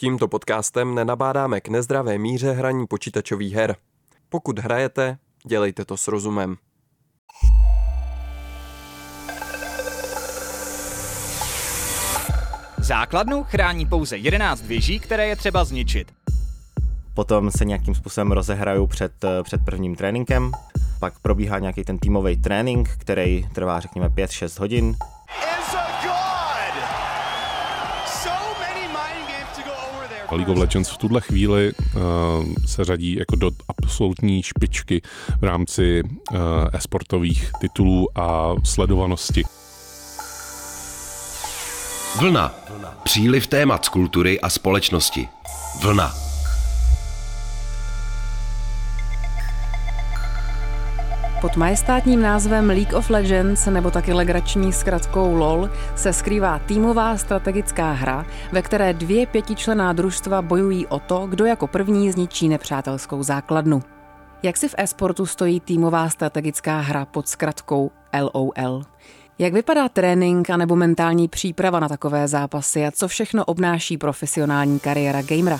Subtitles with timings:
[0.00, 3.76] Tímto podcastem nenabádáme k nezdravé míře hraní počítačových her.
[4.28, 6.56] Pokud hrajete, dělejte to s rozumem.
[12.78, 16.12] Základnu chrání pouze 11 věží, které je třeba zničit.
[17.14, 19.12] Potom se nějakým způsobem rozehraju před,
[19.42, 20.52] před prvním tréninkem,
[21.00, 24.96] pak probíhá nějaký ten týmový trénink, který trvá řekněme 5-6 hodin.
[30.36, 32.02] League of Legends v tuhle chvíli uh,
[32.66, 35.02] se řadí jako do absolutní špičky
[35.40, 36.38] v rámci uh,
[36.72, 39.44] esportových titulů a sledovanosti.
[42.20, 42.54] Vlna.
[43.02, 45.28] Příliv témat z kultury a společnosti.
[45.82, 46.29] Vlna.
[51.40, 57.92] Pod majestátním názvem League of Legends nebo taky legrační zkratkou LOL se skrývá týmová strategická
[57.92, 63.82] hra, ve které dvě pětičlená družstva bojují o to, kdo jako první zničí nepřátelskou základnu.
[64.42, 68.82] Jak si v e-sportu stojí týmová strategická hra pod zkratkou LOL?
[69.38, 75.22] Jak vypadá trénink anebo mentální příprava na takové zápasy a co všechno obnáší profesionální kariéra
[75.22, 75.58] gamera?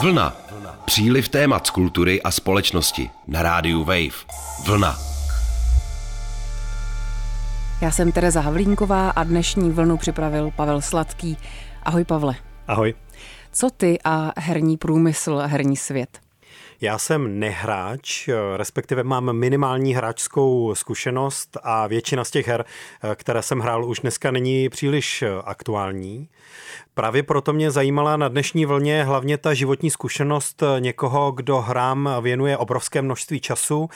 [0.00, 0.36] Vlna.
[0.84, 4.26] Příliv témat z kultury a společnosti na rádiu Wave.
[4.66, 4.98] Vlna.
[7.80, 11.38] Já jsem Tereza Havlínková a dnešní vlnu připravil Pavel Sladký.
[11.82, 12.34] Ahoj Pavle.
[12.68, 12.94] Ahoj.
[13.52, 16.20] Co ty a herní průmysl, herní svět?
[16.80, 22.64] Já jsem nehráč, respektive mám minimální hráčskou zkušenost a většina z těch her,
[23.14, 26.28] které jsem hrál, už dneska není příliš aktuální.
[26.98, 32.56] Právě proto mě zajímala na dnešní vlně hlavně ta životní zkušenost někoho, kdo hrám věnuje
[32.56, 33.88] obrovské množství času,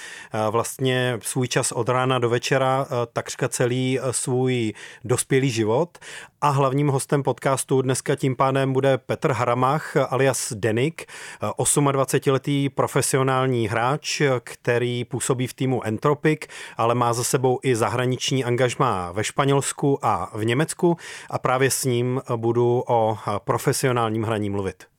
[0.51, 4.73] vlastně svůj čas od rána do večera, takřka celý svůj
[5.05, 5.99] dospělý život.
[6.43, 11.07] A hlavním hostem podcastu dneska tím pádem bude Petr Haramach alias Denik,
[11.41, 16.41] 28-letý profesionální hráč, který působí v týmu Entropic,
[16.77, 20.97] ale má za sebou i zahraniční angažmá ve Španělsku a v Německu
[21.31, 24.90] a právě s ním budu o profesionálním hraní mluvit.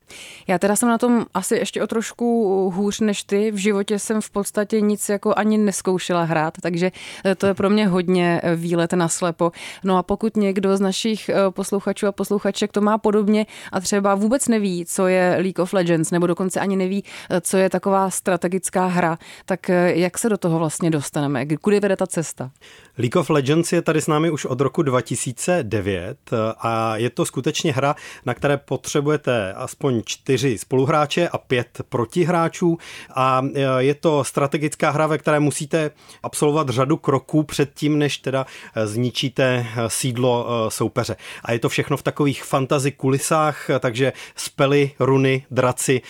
[0.47, 3.51] Já teda jsem na tom asi ještě o trošku hůř než ty.
[3.51, 6.91] V životě jsem v podstatě nic jako ani neskoušela hrát, takže
[7.25, 9.51] eh, to je pro mě hodně eh, výlet na slepo.
[9.83, 14.15] No a pokud někdo z našich eh, posluchačů a posluchaček to má podobně a třeba
[14.15, 17.03] vůbec neví, co je League of Legends, nebo dokonce ani neví,
[17.41, 21.45] co je taková strategická hra, tak jak se do toho vlastně dostaneme?
[21.45, 22.51] Kudy vede ta cesta?
[22.97, 26.17] League of Legends je tady s námi už od roku 2009
[26.57, 27.95] a je to skutečně hra,
[28.25, 32.77] na které potřebujete aspoň čtyři spoluhráče a pět protihráčů
[33.15, 35.91] a e, je to strategická hra, ve které musíte
[36.23, 38.45] absolvovat řadu kroků před tím, než teda
[38.75, 41.15] e, zničíte e, sídlo soupeře.
[41.43, 46.01] A je to všechno v takových fantazy kulisách, takže spely, runy, draci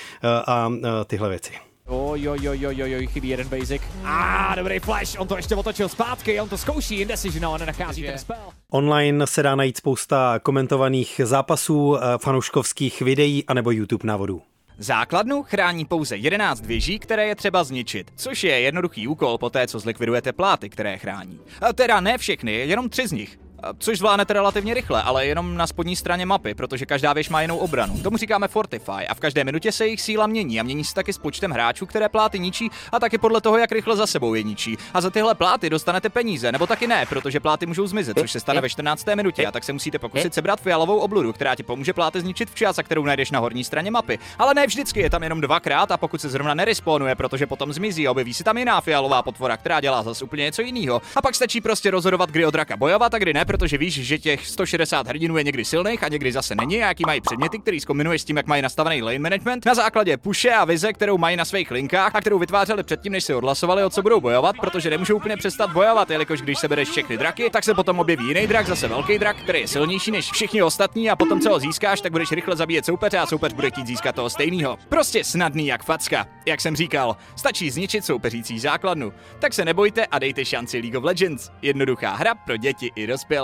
[0.48, 0.72] a
[1.06, 1.71] tyhle věci.
[1.86, 3.82] Oj, oj, oj, oj, oj, chybí jeden basic.
[4.04, 8.04] A ah, dobrý flash, on to ještě otočil zpátky, on to zkouší, Indecision, ale nenachází
[8.04, 8.38] ten spell.
[8.72, 14.42] Online se dá najít spousta komentovaných zápasů, eh, fanouškovských videí anebo YouTube návodů.
[14.78, 19.68] Základnu chrání pouze 11 věží, které je třeba zničit, což je jednoduchý úkol po té,
[19.68, 21.40] co zlikvidujete pláty, které chrání.
[21.62, 23.40] A teda ne všechny, jenom tři z nich.
[23.80, 27.58] Což zvládnete relativně rychle, ale jenom na spodní straně mapy, protože každá věž má jinou
[27.58, 28.00] obranu.
[28.04, 31.14] Tomu říkáme Fortify a v každé minutě se jejich síla mění a mění se taky
[31.14, 34.44] s počtem hráčů, které pláty ničí a taky podle toho, jak rychle za sebou je
[34.44, 34.78] ničí.
[34.94, 38.40] A za tyhle pláty dostanete peníze, nebo taky ne, protože pláty můžou zmizet, což se
[38.40, 39.06] stane ve 14.
[39.16, 42.80] minutě a tak se musíte pokusit sebrat fialovou obludu, která ti pomůže pláty zničit včas
[42.80, 44.20] a kterou najdeš na horní straně mapy.
[44.40, 48.08] Ale ne vždycky je tam jenom dvakrát a pokud se zrovna nerespawnuje, protože potom zmizí,
[48.08, 51.02] objeví se tam jiná fialová potvora, která dělá zase úplně něco jiného.
[51.16, 54.18] A pak stačí prostě rozhodovat, kdy od draka bojovat a kdy ne, protože víš, že
[54.18, 57.60] tě těch 160 hrdinů je někdy silných a někdy zase není a jaký mají předměty,
[57.60, 61.18] který zkombinuješ s tím, jak mají nastavený lane management na základě puše a vize, kterou
[61.18, 64.56] mají na svých linkách a kterou vytvářeli předtím, než si odhlasovali, o co budou bojovat,
[64.62, 68.28] protože nemůžou úplně přestat bojovat, jelikož když se bereš všechny draky, tak se potom objeví
[68.28, 71.60] jiný drak, zase velký drak, který je silnější než všichni ostatní a potom, co ho
[71.60, 74.78] získáš, tak budeš rychle zabíjet soupeře a soupeř bude chtít získat toho stejného.
[74.90, 76.28] Prostě snadný jak facka.
[76.46, 79.14] Jak jsem říkal, stačí zničit soupeřící základnu.
[79.40, 81.50] Tak se nebojte a dejte šanci League of Legends.
[81.62, 83.41] Jednoduchá hra pro děti i dospělé.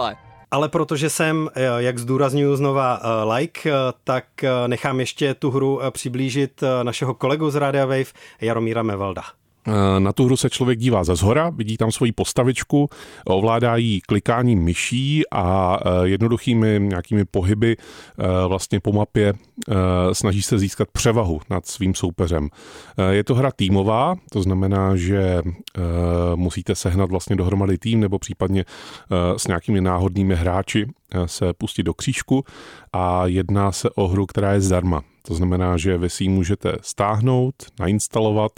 [0.51, 3.73] Ale protože jsem, eh, jak zdůraznuju znova, eh, like, eh,
[4.03, 4.25] tak
[4.67, 9.23] nechám ještě tu hru přiblížit našeho kolegu z Radia Wave, Jaromíra Mevalda.
[9.67, 12.89] Eh, na tu hru se člověk dívá ze zhora, vidí tam svoji postavičku,
[13.25, 19.33] ovládá ji klikáním myší a eh, jednoduchými nějakými pohyby eh, vlastně po mapě
[20.13, 22.49] snaží se získat převahu nad svým soupeřem.
[23.09, 25.41] Je to hra týmová, to znamená, že
[26.35, 28.65] musíte sehnat vlastně dohromady tým nebo případně
[29.37, 30.85] s nějakými náhodnými hráči
[31.25, 32.43] se pustit do křížku
[32.93, 35.01] a jedná se o hru, která je zdarma.
[35.27, 38.51] To znamená, že vy si ji můžete stáhnout, nainstalovat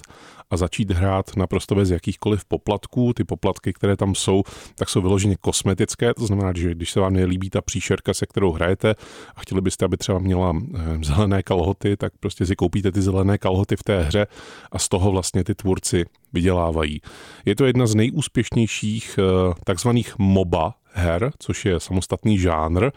[0.51, 3.13] a začít hrát naprosto bez jakýchkoliv poplatků.
[3.13, 4.44] Ty poplatky, které tam jsou,
[4.75, 8.51] tak jsou vyloženě kosmetické, to znamená, že když se vám nelíbí ta příšerka, se kterou
[8.51, 8.96] hrajete
[9.36, 13.38] a chtěli byste, aby třeba měla eh, zelené kalhoty, tak prostě si koupíte ty zelené
[13.38, 14.28] kalhoty v té hře
[14.72, 17.01] a z toho vlastně ty tvůrci vydělávají.
[17.46, 22.90] Je to jedna z nejúspěšnějších eh, takzvaných MOBA her, což je samostatný žánr,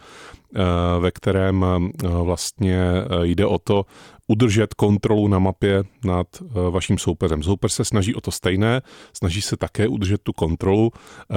[1.01, 1.67] ve kterém
[2.03, 2.83] vlastně
[3.23, 3.87] jde o to
[4.33, 7.43] udržet kontrolu na mapě nad eh, vaším soupeřem.
[7.43, 8.83] Soupeř se snaží o to stejné,
[9.13, 11.37] snaží se také udržet tu kontrolu, eh,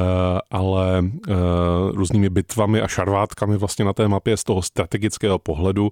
[0.51, 1.33] ale eh,
[1.91, 5.91] různými bitvami a šarvátkami vlastně na té mapě z toho strategického pohledu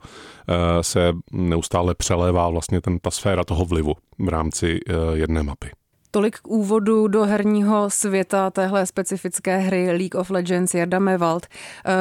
[0.81, 4.79] se neustále přelévá vlastně ten, ta sféra toho vlivu v rámci
[5.13, 5.82] jedné mapy.
[6.15, 11.47] Tolik k úvodu do herního světa téhle specifické hry League of Legends Jarda Mevald.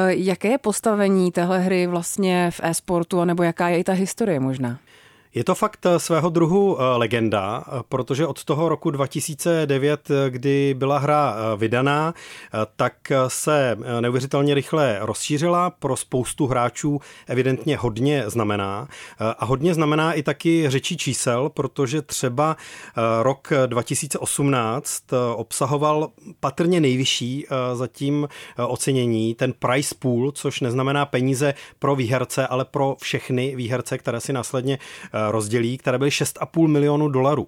[0.07, 4.79] Jaké je postavení téhle hry vlastně v e-sportu, nebo jaká je i ta historie možná?
[5.35, 10.73] Je to fakt eh, svého druhu eh, legenda, eh, protože od toho roku 2009, kdy
[10.77, 12.13] byla hra vydaná,
[12.75, 12.93] tak
[13.27, 15.69] se neuvěřitelně rychle rozšířila.
[15.69, 18.87] Pro spoustu hráčů evidentně hodně znamená.
[19.19, 22.57] A hodně znamená i taky řečí čísel, protože třeba
[23.21, 25.03] rok 2018
[25.35, 26.09] obsahoval
[26.39, 28.27] patrně nejvyšší zatím
[28.67, 34.33] ocenění, ten price pool, což neznamená peníze pro výherce, ale pro všechny výherce, které si
[34.33, 34.79] následně
[35.31, 37.47] rozdělí, které byly 6,5 milionů dolarů.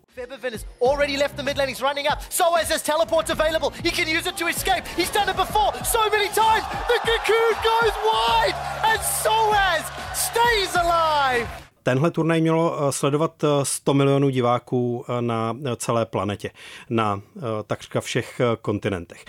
[10.14, 11.65] stays alive!
[11.86, 16.52] Tenhle turnaj mělo eh, sledovat 100 eh, milionů diváků eh, na celé planetě,
[16.90, 17.22] na
[17.68, 19.26] takřka všech kontinentech.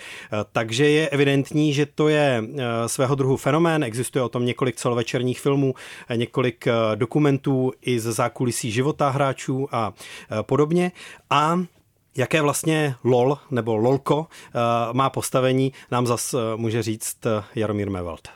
[0.51, 2.43] Takže je evidentní, že to je
[2.87, 5.73] svého druhu fenomén, existuje o tom několik celovečerních filmů,
[6.15, 6.65] několik
[6.95, 9.93] dokumentů i ze zákulisí života hráčů a
[10.41, 10.91] podobně.
[11.29, 11.59] A
[12.17, 14.27] Jaké vlastně LOL nebo LOLko
[14.93, 17.17] má postavení, nám zas může říct
[17.55, 18.27] Jaromír Mevald.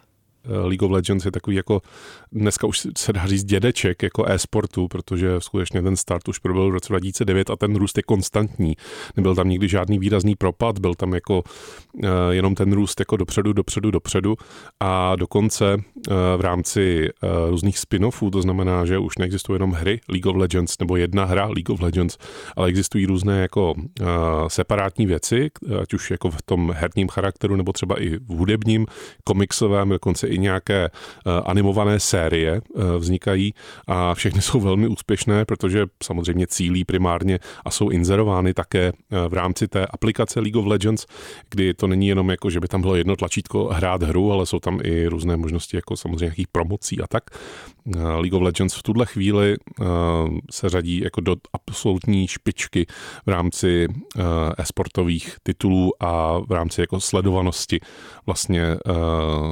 [0.46, 1.82] League of Legends je takový jako
[2.31, 6.74] dneska už se dá říct dědeček jako e-sportu, protože skutečně ten start už proběhl v
[6.74, 8.75] roce 2009 a ten růst je konstantní.
[9.18, 11.44] Nebyl tam nikdy žádný výrazný propad, byl tam jako
[11.94, 14.36] uh, jenom ten růst jako dopředu, dopředu, dopředu
[14.80, 15.81] a dokonce uh,
[16.38, 20.80] v rámci uh, různých spin-offů, to znamená, že už neexistují jenom hry League of Legends
[20.80, 22.18] nebo jedna hra League of Legends,
[22.56, 23.74] ale existují různé jako
[24.48, 25.50] separátní věci,
[25.81, 28.86] ať už jako v tom herním charakteru nebo třeba i v hudebním,
[29.24, 30.89] komiksovém, dokonce i nějaké
[31.45, 33.54] animované série série eh, vznikají
[33.88, 39.34] a všechny jsou velmi úspěšné, protože samozřejmě cílí primárně a jsou inzerovány také eh, v
[39.34, 41.06] rámci té aplikace League of Legends,
[41.50, 44.60] kdy to není jenom jako, že by tam bylo jedno tlačítko hrát hru, ale jsou
[44.60, 47.24] tam i různé možnosti jako samozřejmě nějakých promocí a tak.
[47.96, 49.56] Eh, League of Legends v tuhle chvíli
[50.52, 52.86] se řadí jako do absolutní špičky
[53.26, 53.88] v rámci
[54.58, 57.80] esportových titulů a v rámci jako sledovanosti
[58.26, 58.78] vlastně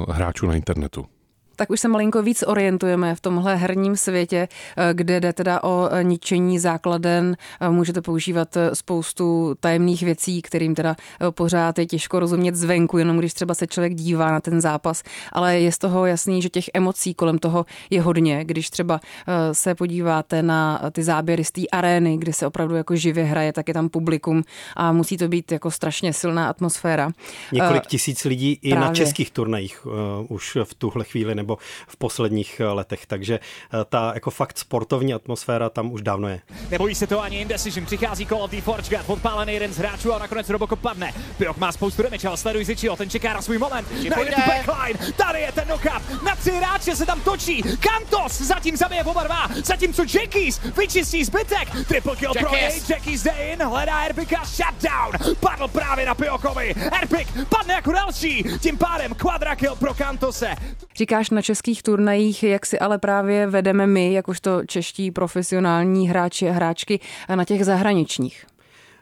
[0.08, 1.06] hráčů na internetu
[1.60, 5.88] tak už se malinko víc orientujeme v tomhle herním světě, eh, kde jde teda o
[5.92, 7.36] eh, ničení základen.
[7.60, 10.96] Eh, můžete používat spoustu tajemných věcí, kterým teda
[11.30, 15.02] pořád je těžko rozumět zvenku, jenom když třeba se člověk dívá na ten zápas.
[15.32, 18.44] Ale je z toho jasný, že těch emocí kolem toho je hodně.
[18.44, 19.00] Když třeba
[19.52, 23.68] se podíváte na ty záběry z té arény, kde se opravdu jako živě hraje, tak
[23.68, 24.42] je tam publikum
[24.76, 27.10] a musí to být jako strašně silná atmosféra.
[27.52, 28.88] Několik tisíc lidí i Právě.
[28.88, 29.92] na českých turnajích uh,
[30.28, 33.06] už v tuhle chvíli nebo nebo v posledních eh, letech.
[33.06, 36.40] Takže eh, ta jako fakt sportovní atmosféra tam už dávno je.
[36.70, 40.12] Nebojí se to ani Indecision, přichází Call of the Forge Guard, podpálený jeden z hráčů
[40.14, 41.12] a nakonec Robocop padne.
[41.38, 43.88] Piok má spoustu damage, ale sleduj Zichio, ten čeká na svůj moment.
[44.16, 47.62] Najde tu backline, tady je ten knockup, na tři hráče se tam točí.
[47.62, 51.68] Kantos zatím zabije oba dva, zatímco Jackies vyčistí zbytek.
[51.88, 55.34] Triple kill pro něj, Jackies jde in, hledá Erpika, shutdown.
[55.40, 56.74] Padl právě na Piokovi.
[57.02, 60.54] Erpik padne jako další, tím pádem quadra kill pro Kantose.
[60.96, 66.52] Říkáš na českých turnajích, jak si ale právě vedeme my, jakožto čeští profesionální hráči a
[66.52, 67.00] hráčky
[67.34, 68.46] na těch zahraničních?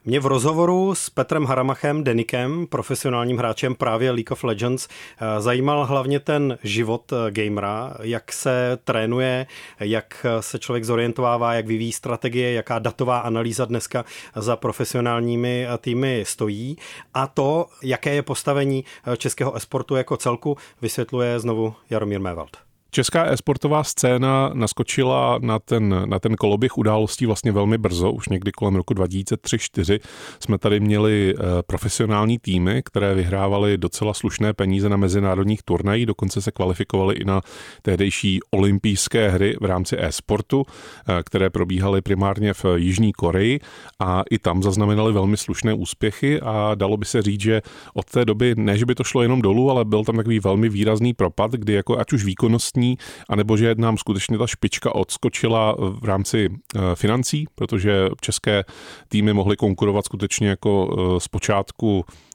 [0.04, 5.86] Mě v rozhovoru s Petrem Haramachem, Denikem, profesionálním hráčem právě League of Legends, eh, zajímal
[5.86, 9.46] hlavně ten život eh, gamera, jak se trénuje,
[9.80, 14.04] jak se člověk zorientovává, jak vyvíjí strategie, jaká datová analýza dneska
[14.36, 16.76] za profesionálními týmy stojí
[17.14, 18.84] a to, jaké je postavení
[19.16, 22.67] českého esportu jako celku, vysvětluje znovu Jaromír Mévald.
[22.90, 28.52] Česká e-sportová scéna naskočila na ten, na ten koloběh událostí vlastně velmi brzo, už někdy
[28.52, 30.00] kolem roku 2003-2004
[30.40, 36.42] jsme tady měli eh, profesionální týmy, které vyhrávaly docela slušné peníze na mezinárodních turnajích, dokonce
[36.42, 37.40] se kvalifikovaly i na
[37.82, 43.60] tehdejší olympijské hry v rámci e-sportu, eh, které probíhaly primárně v Jižní Koreji
[43.98, 47.62] a i tam zaznamenali velmi slušné úspěchy a dalo by se říct, že
[47.94, 50.68] od té doby, ne že by to šlo jenom dolů, ale byl tam takový velmi
[50.68, 55.76] výrazný propad, kdy jako ať už výkonnost vlastní, anebo že nám skutečně ta špička odskočila
[55.78, 58.64] v rámci eh, financí, protože české
[59.08, 62.27] týmy mohly konkurovat skutečně jako eh, zpočátku eh,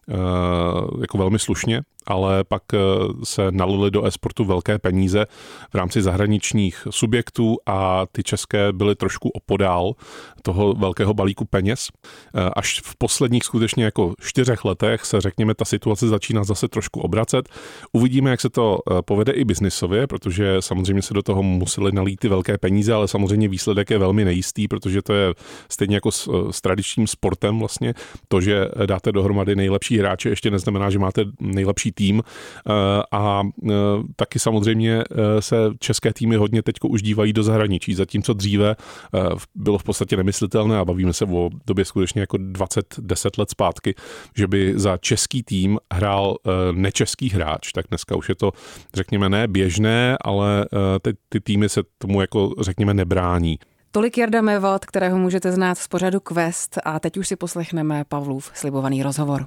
[1.02, 2.78] jako velmi slušně ale pak eh,
[3.24, 5.26] se nalily do e-sportu velké peníze
[5.72, 9.94] v rámci zahraničních subjektů a ty české byly trošku opodál
[10.42, 11.88] toho velkého balíku peněz.
[12.36, 17.00] Eh, až v posledních skutečně jako čtyřech letech se řekněme ta situace začíná zase trošku
[17.00, 17.50] obracet.
[17.94, 22.20] Uvidíme, jak se to eh, povede i biznisově, protože samozřejmě se do toho museli nalít
[22.20, 25.34] ty velké peníze, ale samozřejmě výsledek je velmi nejistý, protože to je
[25.70, 27.94] stejně jako s, s tradičním sportem vlastně.
[28.28, 32.72] To, že dáte dohromady nejlepší hráče, ještě neznamená, že máte nejlepší tým eh,
[33.12, 33.74] a eh,
[34.16, 38.76] taky samozřejmě eh, se české týmy hodně teď už dívají do zahraničí, zatímco dříve
[39.56, 43.96] bylo v podstatě nemyslitelné a bavíme se o době skutečně jako 20-10 let zpátky,
[44.36, 46.38] že by za český tým hrál
[46.72, 48.52] nečeský hráč, tak dneska už je to,
[48.94, 50.66] řekněme, ne běžné, ale
[51.02, 53.60] ty, ty týmy se tomu jako, řekněme, nebrání.
[53.96, 58.52] Tolik Jarda Mevald, kterého můžete znát z pořadu Quest a teď už si poslechneme Pavlův
[58.54, 59.46] slibovaný rozhovor.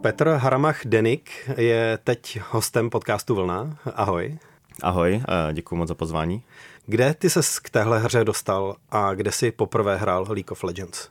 [0.00, 3.76] Petr Haramach Denik je teď hostem podcastu Vlna.
[3.94, 4.38] Ahoj.
[4.82, 5.22] Ahoj,
[5.52, 6.42] děkuji moc za pozvání.
[6.86, 11.08] Kde ty se k téhle hře dostal a kde jsi poprvé hrál League of Legends?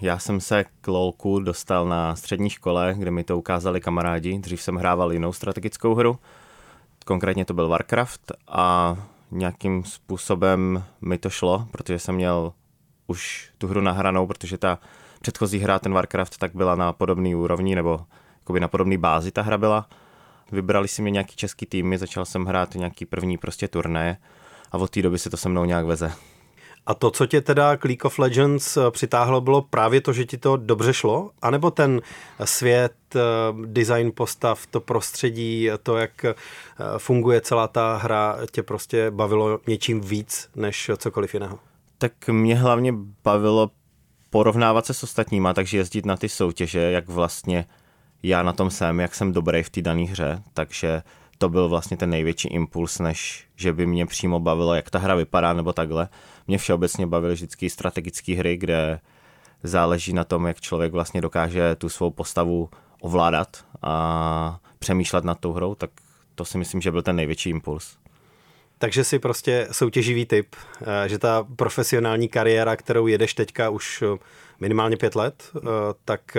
[0.00, 4.38] Já jsem se k LoLku dostal na střední škole, kde mi to ukázali kamarádi.
[4.38, 6.18] Dřív jsem hrával jinou strategickou hru,
[7.06, 8.96] konkrétně to byl Warcraft a
[9.30, 12.52] nějakým způsobem mi to šlo, protože jsem měl
[13.06, 14.78] už tu hru nahranou, protože ta
[15.20, 18.00] předchozí hra, ten Warcraft, tak byla na podobné úrovni, nebo
[18.38, 19.88] jakoby na podobné bázi ta hra byla.
[20.52, 24.18] Vybrali si mě nějaký český týmy, začal jsem hrát nějaký první prostě turné
[24.72, 26.12] a od té doby se to se mnou nějak veze.
[26.86, 30.24] A to, co tě teda k League of Legends eh, přitáhlo, bylo právě to, že
[30.24, 31.30] ti to dobře šlo?
[31.42, 32.00] A nebo ten
[32.44, 33.20] svět, eh,
[33.66, 36.34] design postav, to prostředí, to, jak eh,
[36.98, 41.58] funguje celá ta hra, tě prostě bavilo něčím víc než cokoliv jiného?
[41.98, 43.70] Tak mě hlavně bavilo
[44.30, 47.66] porovnávat se s ostatníma, takže jezdit na ty soutěže, jak vlastně
[48.22, 51.02] já na tom jsem, jak jsem dobrý v té dané hře, takže
[51.38, 55.14] to byl vlastně ten největší impuls, než že by mě přímo bavilo, jak ta hra
[55.14, 56.08] vypadá nebo takhle.
[56.46, 59.00] Mě všeobecně bavily vždycky strategické hry, kde
[59.62, 65.52] záleží na tom, jak člověk vlastně dokáže tu svou postavu ovládat a přemýšlet nad tou
[65.52, 65.90] hrou, tak
[66.34, 67.96] to si myslím, že byl ten největší impuls.
[68.78, 74.18] Takže si prostě soutěživý typ, eh, že ta profesionální kariéra, kterou jedeš teďka už eh,
[74.60, 75.60] minimálně pět let, eh,
[76.04, 76.36] tak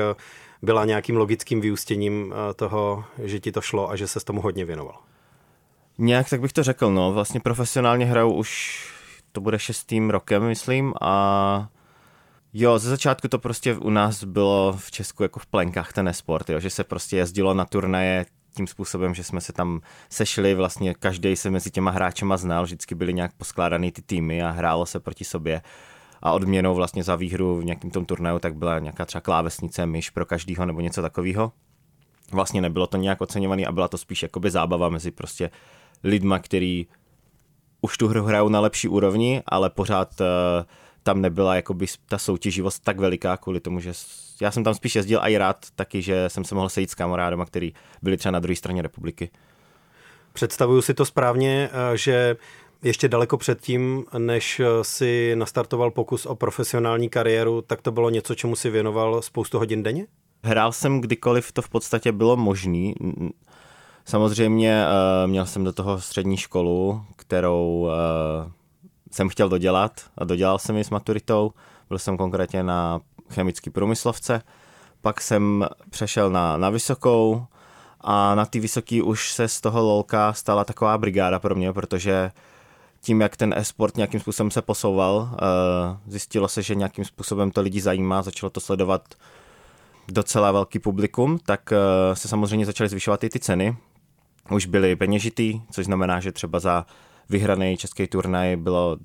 [0.62, 4.66] byla nějakým logickým vyústěním toho, že ti to šlo a že se s tomu hodně
[4.66, 5.00] věnoval.
[5.98, 7.14] Nějak tak bych to řekl, no.
[7.14, 8.82] Vlastně profesionálně hraju už,
[9.32, 11.68] to bude šestým rokem, myslím, a
[12.54, 16.50] Jo, ze začátku to prostě u nás bylo v Česku jako v plenkách ten sport,
[16.50, 20.94] jo, že se prostě jezdilo na turnaje tím způsobem, že jsme se tam sešli, vlastně
[20.94, 25.00] každý se mezi těma hráčema znal, vždycky byly nějak poskládaný ty týmy a hrálo se
[25.00, 25.62] proti sobě
[26.22, 30.10] a odměnou vlastně za výhru v nějakém tom turnaju tak byla nějaká třeba klávesnice, myš
[30.10, 31.52] pro každýho nebo něco takového.
[32.32, 35.50] Vlastně nebylo to nějak oceňovaný a byla to spíš jakoby zábava mezi prostě
[36.04, 36.88] lidma, který
[37.82, 40.26] už tu hru hrajou na lepší úrovni, ale pořád uh,
[41.04, 43.94] tam nebyla jakoby ta soutěživost tak veliká kvůli tomu, že
[44.42, 46.96] já jsem tam spíš jezdil a i rád taky, že jsem se mohl sejít s
[46.96, 49.30] kamarádama, který byli třeba na druhé straně republiky.
[50.34, 52.36] Představuju si to správně, eh, že
[52.84, 58.36] ještě daleko předtím, než eh, si nastartoval pokus o profesionální kariéru, tak to bylo něco,
[58.36, 60.08] čemu si věnoval spoustu hodin denně?
[60.44, 62.96] Hrál jsem kdykoliv to v podstatě bylo možný.
[64.06, 68.52] Samozřejmě uh, měl jsem do toho střední školu, kterou uh,
[69.12, 71.52] jsem chtěl dodělat a dodělal jsem ji s maturitou.
[71.90, 74.42] Byl jsem konkrétně na chemický průmyslovce,
[75.02, 77.46] pak jsem přešel na, na vysokou
[78.02, 82.32] A na ty vysoký už se z toho lolka stala taková brigáda pro mě, protože
[83.08, 87.62] tím, jak ten e-sport nějakým způsobem se posouval, eh, zjistilo se, že nějakým způsobem to
[87.62, 89.16] lidi zajímá, začalo to sledovat
[90.08, 93.78] docela velký publikum, tak eh, se samozřejmě začaly zvyšovat i ty ceny.
[94.52, 96.86] Už byly peněžitý, což znamená, že třeba za
[97.30, 98.98] vyhraný český turnaj bylo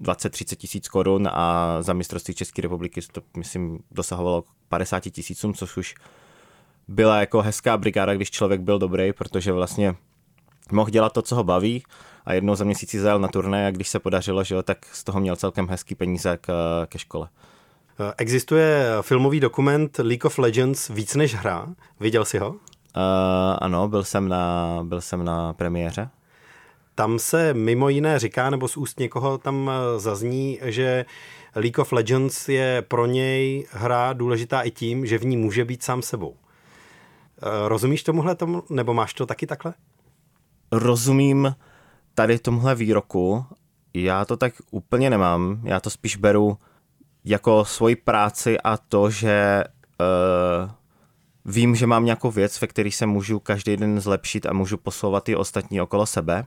[0.00, 5.94] 20-30 tisíc korun a za mistrovství České republiky to, myslím, dosahovalo 50 tisícům, což už
[6.88, 9.94] byla jako hezká brigáda, když člověk byl dobrý, protože vlastně
[10.72, 11.82] mohl dělat to, co ho baví
[12.24, 15.04] a jednou za měsíc zajel na turné a když se podařilo, že jo, tak z
[15.04, 16.52] toho měl celkem hezký peníze k,
[16.86, 17.28] ke škole.
[18.16, 21.66] Existuje filmový dokument League of Legends víc než hra.
[22.00, 22.48] Viděl jsi ho?
[22.48, 22.56] Uh,
[23.58, 26.10] ano, byl jsem, na, byl jsem na premiéře.
[26.94, 31.04] Tam se mimo jiné říká, nebo z úst někoho tam zazní, že
[31.54, 35.82] League of Legends je pro něj hra důležitá i tím, že v ní může být
[35.82, 36.36] sám sebou.
[37.66, 39.74] Rozumíš tomuhle tomu, nebo máš to taky takhle?
[40.72, 41.54] Rozumím
[42.14, 43.44] tady tomhle výroku.
[43.94, 45.60] Já to tak úplně nemám.
[45.64, 46.58] Já to spíš beru
[47.24, 49.64] jako svoji práci a to, že
[50.00, 50.70] uh,
[51.44, 55.28] vím, že mám nějakou věc, ve které se můžu každý den zlepšit a můžu posouvat
[55.28, 56.46] i ostatní okolo sebe.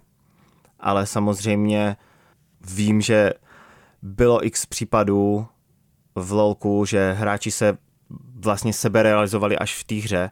[0.79, 1.97] Ale samozřejmě
[2.62, 3.33] vím, že
[4.01, 5.47] bylo x případů
[6.15, 7.77] v LoLku, že hráči se
[8.36, 10.31] vlastně sebe realizovali až v té hře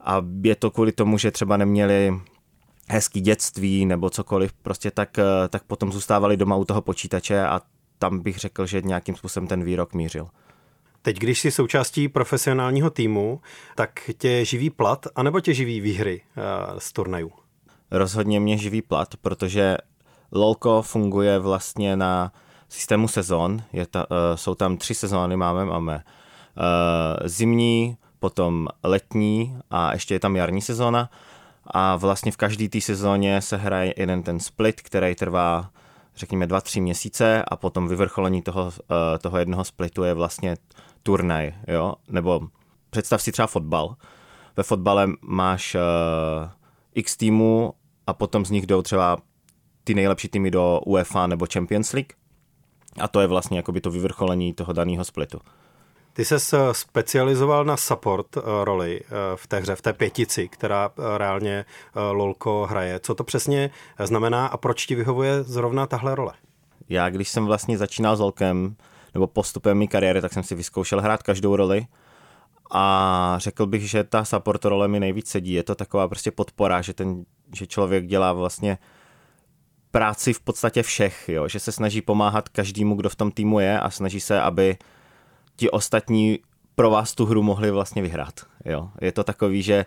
[0.00, 2.20] a je to kvůli tomu, že třeba neměli
[2.88, 7.60] hezký dětství nebo cokoliv, prostě tak, eh, tak potom zůstávali doma u toho počítače a
[7.98, 10.28] tam bych řekl, že nějakým způsobem ten výrok mířil.
[11.02, 13.40] Teď, když jsi součástí profesionálního týmu,
[13.74, 17.32] tak tě živí plat, anebo tě živí výhry uh, z turnajů?
[17.90, 19.76] Rozhodně mě živí plat, protože
[20.32, 22.32] LOLko funguje vlastně na
[22.68, 23.62] systému sezon.
[23.72, 26.04] Je ta, uh, jsou tam tři sezóny, máme, máme
[27.24, 31.10] zimní, potom letní a ještě je tam jarní sezóna
[31.66, 35.70] a vlastně v každé té sezóně se hraje jeden ten split, který trvá
[36.16, 40.56] řekněme dva, tři měsíce a potom vyvrcholení toho, eh, toho jednoho splitu je vlastně
[41.02, 42.40] turnaj, jo, nebo
[42.90, 43.96] představ si třeba fotbal.
[44.56, 45.80] Ve fotbale máš uh,
[46.94, 47.72] x týmů
[48.06, 49.16] a potom z nich jdou třeba
[49.84, 52.12] ty nejlepší týmy do UEFA nebo Champions League
[53.00, 55.40] a to je vlastně jakoby to vyvrcholení toho daného splitu.
[56.16, 56.38] Ty se
[56.72, 61.64] specializoval na support eh, roli eh, v té hře, v té pětici, která eh, reálně
[61.94, 63.00] Lolko hraje.
[63.00, 66.32] Co to přesně znamená a proč ti vyhovuje zrovna tahle role?
[66.88, 68.76] Já, když jsem vlastně začínal s Lolkem,
[69.14, 71.86] nebo postupem mý kariéry, tak jsem si vyzkoušel hrát každou roli
[72.70, 75.52] a řekl bych, že ta support role mi nejvíc sedí.
[75.52, 78.78] Je to taková prostě podpora, že, ten, že člověk dělá vlastně
[79.90, 81.48] práci v podstatě všech, jo?
[81.48, 84.76] že se snaží pomáhat každému, kdo v tom týmu je a snaží se, aby
[85.56, 86.38] ti ostatní
[86.74, 88.40] pro vás tu hru mohli vlastně vyhrát.
[88.64, 88.90] Jo?
[89.00, 89.86] Je to takový, že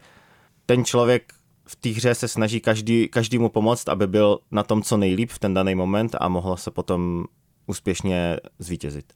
[0.65, 1.33] ten člověk
[1.67, 5.39] v té hře se snaží každý, každému pomoct, aby byl na tom co nejlíp v
[5.39, 7.25] ten daný moment a mohlo se potom
[7.65, 9.13] úspěšně zvítězit.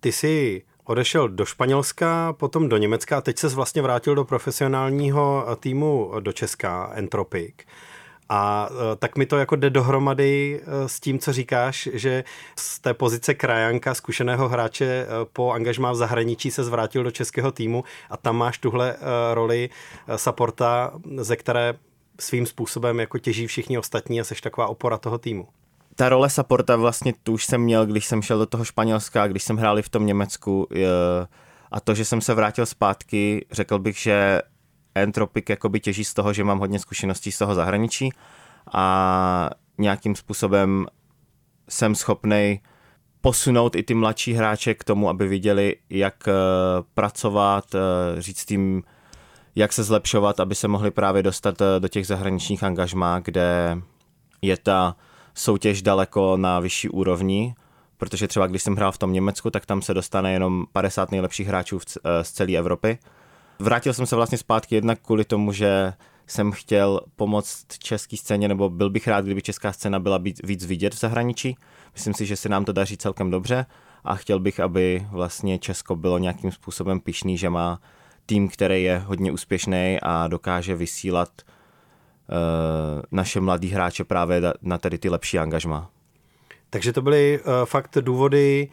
[0.00, 5.56] Ty jsi odešel do Španělska, potom do Německa a teď se vlastně vrátil do profesionálního
[5.60, 7.54] týmu do Česka, Entropic.
[8.32, 12.24] A e, tak mi to jako jde dohromady e, s tím, co říkáš, že
[12.56, 17.52] z té pozice krajanka, zkušeného hráče e, po angažmá v zahraničí se zvrátil do českého
[17.52, 18.96] týmu a tam máš tuhle
[19.34, 19.70] roli
[20.16, 21.74] supporta, ze které
[22.20, 25.48] svým způsobem jako těží všichni ostatní a seš taková opora toho týmu.
[25.96, 29.42] Ta role supporta vlastně tu už jsem měl, když jsem šel do toho Španělska, když
[29.42, 30.68] jsem hrál v tom Německu
[31.70, 34.42] a to, že jsem se vrátil zpátky, řekl bych, že
[34.94, 38.10] Entropic jakoby těží z toho, že mám hodně zkušeností z toho zahraničí
[38.72, 40.86] a nějakým způsobem
[41.68, 42.60] jsem schopný
[43.20, 46.32] posunout i ty mladší hráče k tomu, aby viděli, jak eh,
[46.94, 48.82] pracovat, eh, říct tím,
[49.56, 53.78] jak se zlepšovat, aby se mohli právě dostat eh, do těch zahraničních angažmá, kde
[54.42, 54.96] je ta
[55.34, 57.54] soutěž daleko na vyšší úrovni,
[57.96, 61.48] protože třeba když jsem hrál v tom Německu, tak tam se dostane jenom 50 nejlepších
[61.48, 61.80] hráčů
[62.22, 62.98] z celé Evropy
[63.60, 65.92] Vrátil jsem se vlastně zpátky jednak kvůli tomu, že
[66.26, 70.94] jsem chtěl pomoct české scéně, nebo byl bych rád, kdyby česká scéna byla víc vidět
[70.94, 71.56] v zahraničí.
[71.92, 73.66] Myslím si, že se nám to daří celkem dobře
[74.04, 77.80] a chtěl bych, aby vlastně Česko bylo nějakým způsobem pišný, že má
[78.26, 84.98] tým, který je hodně úspěšný a dokáže vysílat uh, naše mladí hráče právě na tady
[84.98, 85.90] ty lepší angažma.
[86.70, 88.68] Takže to byly uh, fakt důvody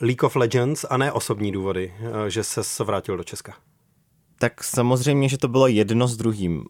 [0.00, 3.54] League of Legends a ne osobní důvody, uh, že se vrátil do Česka
[4.40, 6.64] tak samozřejmě, že to bylo jedno s druhým.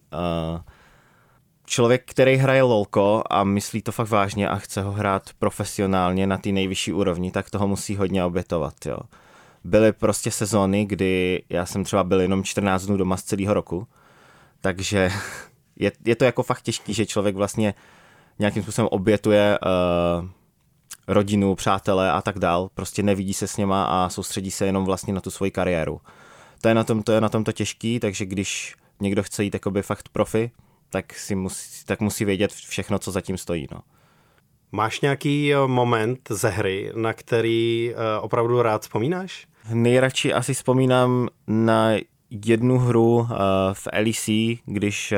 [1.64, 6.38] Člověk, který hraje lolko a myslí to fakt vážně a chce ho hrát profesionálně na
[6.38, 8.86] té nejvyšší úrovni, tak toho musí hodně obětovat.
[8.86, 8.98] Jo.
[9.64, 13.86] Byly prostě sezóny, kdy já jsem třeba byl jenom 14 dnů doma z celého roku,
[14.60, 15.10] takže
[15.76, 17.74] je, je to jako fakt těžký, že člověk vlastně
[18.38, 20.28] nějakým způsobem obětuje uh,
[21.08, 25.12] rodinu, přátelé a tak dál, prostě nevidí se s něma a soustředí se jenom vlastně
[25.12, 26.00] na tu svoji kariéru.
[26.60, 29.54] To je na tom to, je na tom to těžký, takže když někdo chce jít
[29.54, 30.50] jakoby fakt profi,
[30.90, 33.66] tak, si musí, tak musí vědět všechno, co zatím stojí.
[33.72, 33.80] No.
[34.72, 39.46] Máš nějaký eh, moment ze hry, na který eh, opravdu rád vzpomínáš?
[39.72, 41.90] Nejradši asi vzpomínám na
[42.30, 43.34] jednu hru eh,
[43.72, 45.14] v LEC, když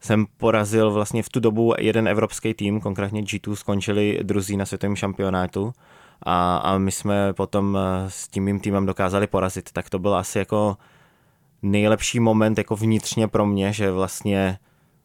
[0.00, 4.96] jsem porazil vlastně v tu dobu jeden evropský tým, konkrétně G2 skončili druzí na světovém
[4.96, 5.72] šampionátu
[6.22, 10.38] a, a my jsme potom s tím mým týmem dokázali porazit, tak to byl asi
[10.38, 10.76] jako
[11.62, 14.58] nejlepší moment jako vnitřně pro mě, že vlastně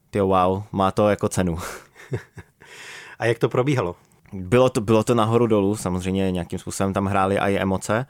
[0.09, 1.57] ty wow, má to jako cenu.
[3.19, 3.95] A jak to probíhalo?
[4.33, 8.05] Bylo to, bylo to nahoru dolů, samozřejmě nějakým způsobem tam hrály i emoce,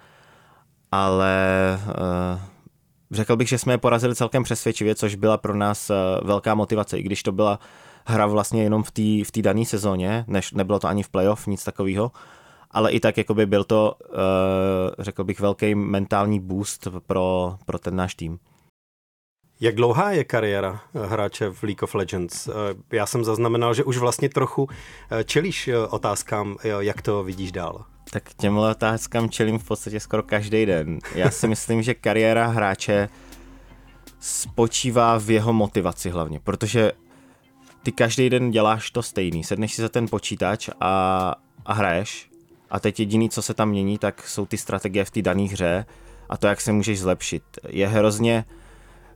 [0.91, 1.37] ale
[1.87, 2.41] uh,
[3.11, 5.95] řekl bych, že jsme je porazili celkem přesvědčivě, což byla pro nás uh,
[6.27, 7.59] velká motivace, i když to byla
[8.05, 11.63] hra vlastně jenom v té v dané sezóně, než, nebylo to ani v playoff, nic
[11.63, 12.11] takového,
[12.71, 14.15] ale i tak jakoby byl to, uh,
[14.99, 18.39] řekl bych, velký mentální boost pro, pro ten náš tým.
[19.59, 22.49] Jak dlouhá je kariéra hráče v League of Legends?
[22.91, 24.69] Já jsem zaznamenal, že už vlastně trochu
[25.11, 27.85] eh, čelíš eh, otázkám, jak to vidíš dál.
[28.11, 30.99] Tak těmhle otázkám čelím v podstatě skoro každý den.
[31.15, 33.09] Já si myslím, že kariéra hráče
[34.19, 36.91] spočívá v jeho motivaci hlavně, protože
[37.83, 39.43] ty každý den děláš to stejný.
[39.43, 42.29] Sedneš si za ten počítač a, a hraješ
[42.69, 45.85] a teď jediný, co se tam mění, tak jsou ty strategie v té dané hře
[46.29, 47.43] a to, jak se můžeš zlepšit.
[47.69, 48.45] Je hrozně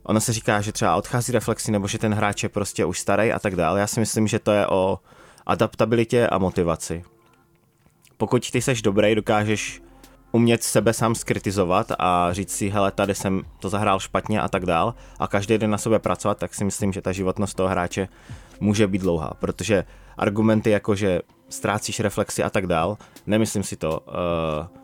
[0.04, 3.32] ono se říká, že třeba odchází reflexy nebo že ten hráč je prostě už starý
[3.32, 3.80] a tak dále.
[3.80, 5.00] Já si myslím, že to je o
[5.46, 7.04] adaptabilitě a motivaci.
[8.18, 9.82] Pokud ty seš dobrý, dokážeš
[10.32, 14.66] umět sebe sám skritizovat a říct si, hele, tady jsem to zahrál špatně a tak
[14.66, 18.08] dál a každý den na sobě pracovat, tak si myslím, že ta životnost toho hráče
[18.62, 19.84] může být dlouhá, protože
[20.18, 22.98] argumenty jako, že ztrácíš reflexy a tak dál,
[23.28, 24.00] nemyslím si to.
[24.00, 24.82] Uh,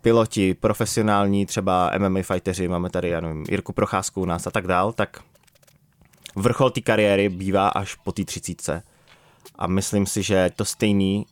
[0.00, 4.66] piloti, profesionální třeba MMA fighteři, máme tady, já nevím, Jirku Procházku u nás a tak
[4.66, 5.20] dál, tak
[6.36, 8.82] vrchol té kariéry bývá až po té třicítce.
[9.58, 11.26] A myslím si, že to stejný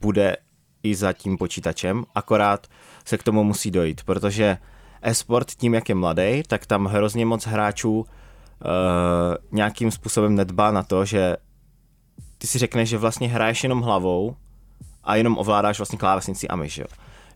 [0.00, 0.36] bude
[0.82, 2.66] i za tím počítačem, akorát
[3.04, 4.58] se k tomu musí dojít, protože
[5.02, 8.06] e-sport tím, jak je mladý, tak tam hrozně moc hráčů
[9.52, 11.36] nějakým způsobem nedbá na to, že
[12.38, 14.36] ty si řekneš, že vlastně hraješ jenom hlavou
[15.04, 16.86] a jenom ovládáš vlastně klávesnici a myš, jo.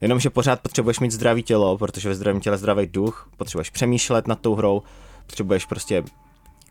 [0.00, 4.40] Jenomže pořád potřebuješ mít zdravý tělo, protože ve zdravém těle zdravý duch, potřebuješ přemýšlet nad
[4.40, 4.82] tou hrou,
[5.26, 6.04] potřebuješ prostě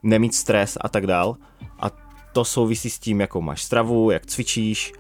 [0.04, 1.36] nemít stres a tak dál.
[1.80, 1.92] A
[2.34, 4.94] to souvisí s tím, jakou máš stravu, jak cvičíš.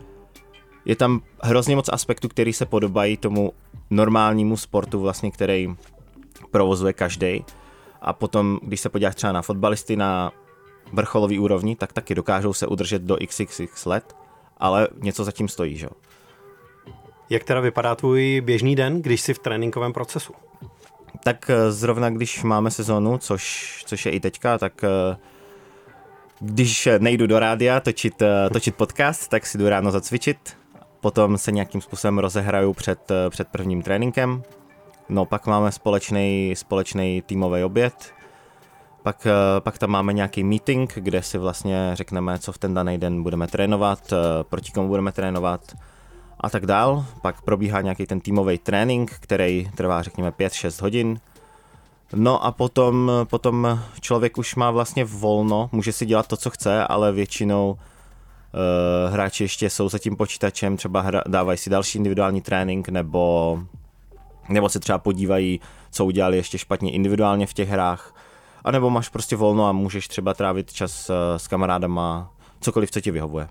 [0.85, 3.53] Je tam hrozně moc aspektů, které se podobají tomu
[3.89, 5.75] normálnímu sportu, vlastně, který
[6.51, 7.45] provozuje každý.
[8.03, 10.31] A potom, když se podíváš třeba na fotbalisty na
[10.93, 14.15] vrcholový úrovni, tak taky dokážou se udržet do xxx let,
[14.57, 15.91] ale něco zatím stojí, že jo.
[17.29, 20.33] Jak teda vypadá tvůj běžný den, když jsi v tréninkovém procesu?
[21.23, 25.17] Tak eh, zrovna když máme sezonu, což, což je i teďka, tak eh,
[26.39, 30.57] když nejdu do rádia točit, eh, točit podcast, tak si jdu ráno zacvičit,
[30.99, 34.43] potom se nějakým způsobem rozehraju před, před prvním tréninkem,
[35.13, 38.13] no pak máme společný, společný týmový oběd,
[39.03, 39.27] pak,
[39.59, 43.47] pak tam máme nějaký meeting, kde si vlastně řekneme, co v ten daný den budeme
[43.47, 44.13] trénovat,
[44.49, 45.75] proti komu budeme trénovat,
[46.43, 47.05] a tak dál.
[47.21, 51.19] Pak probíhá nějaký ten týmový trénink, který trvá řekněme 5-6 hodin.
[52.15, 56.87] No a potom, potom člověk už má vlastně volno, může si dělat to, co chce,
[56.87, 62.41] ale většinou uh, hráči ještě jsou za tím počítačem, třeba hra, dávají si další individuální
[62.41, 63.59] trénink, nebo,
[64.49, 65.59] nebo se třeba podívají,
[65.91, 68.15] co udělali ještě špatně individuálně v těch hrách.
[68.63, 73.01] A nebo máš prostě volno a můžeš třeba trávit čas uh, s kamarádama, cokoliv, co
[73.01, 73.47] ti vyhovuje.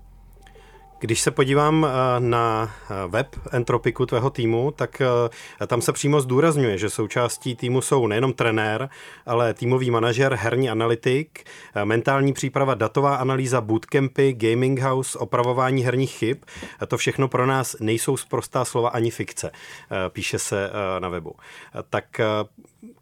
[1.03, 6.21] Když se podívám eh, na eh, web Entropiku tvého týmu, tak eh, tam se přímo
[6.21, 8.89] zdůrazňuje, že součástí týmu jsou nejenom trenér,
[9.25, 11.43] ale týmový manažer, herní analytik,
[11.83, 16.37] mentální příprava, datová analýza, bootcampy, gaming house, opravování herních chyb.
[16.87, 19.51] To všechno pro nás nejsou zprostá slova ani fikce,
[20.09, 21.35] píše se na webu.
[21.89, 22.21] Tak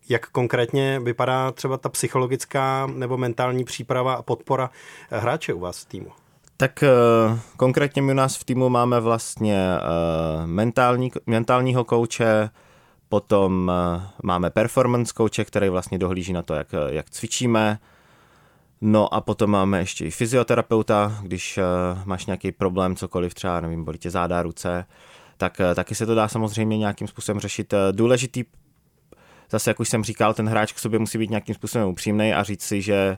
[0.10, 4.70] jak konkrétně vypadá třeba ta psychologická nebo mentální příprava a podpora
[5.10, 6.20] hráče u vás v týmu?
[6.62, 12.50] Tak uh, konkrétně my u nás v týmu máme vlastně uh, mentální, mentálního kouče,
[13.10, 17.80] potom uh, máme performance kouče, který vlastně dohlíží na to, jak, jak cvičíme,
[18.82, 21.60] no a potom máme ještě i fyzioterapeuta, když
[22.06, 24.86] máš nějaký problém, cokoliv třeba, nevím, bolí tě záda, ruce,
[25.38, 27.74] tak taky se to dá samozřejmě nějakým způsobem řešit.
[27.91, 28.43] Důležitý
[29.52, 32.43] zase, jak už jsem říkal, ten hráč k sobě musí být nějakým způsobem upřímný a
[32.43, 33.17] říct si, že